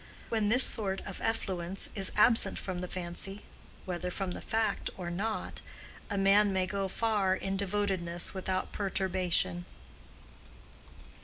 When 0.29 0.47
this 0.49 0.63
sort 0.63 1.01
of 1.01 1.21
effluence 1.21 1.89
is 1.93 2.11
absent 2.15 2.57
from 2.57 2.81
the 2.81 2.87
fancy 2.87 3.43
(whether 3.85 4.09
from 4.09 4.31
the 4.31 4.41
fact 4.41 4.89
or 4.97 5.11
not) 5.11 5.61
a 6.09 6.17
man 6.17 6.51
may 6.51 6.65
go 6.65 6.87
far 6.87 7.35
in 7.35 7.55
devotedness 7.55 8.33
without 8.33 8.71
perturbation. 8.71 9.65